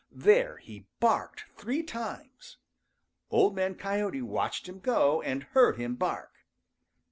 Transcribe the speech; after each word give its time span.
There 0.11 0.57
he 0.57 0.87
barked 0.99 1.45
three 1.55 1.83
times. 1.83 2.57
Old 3.29 3.55
Man 3.55 3.75
Coyote 3.75 4.23
watched 4.23 4.67
him 4.67 4.79
go 4.79 5.21
and 5.21 5.43
heard 5.53 5.77
him 5.77 5.93
bark. 5.93 6.31